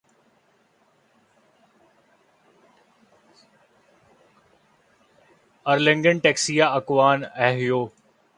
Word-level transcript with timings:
Arlington 5.65 6.17
Texas 6.23 6.59
Akron 6.77 7.19
Ohio 7.43 7.81